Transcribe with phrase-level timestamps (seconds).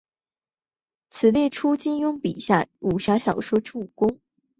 [1.11, 4.19] 此列出金庸笔下武侠小说之武功。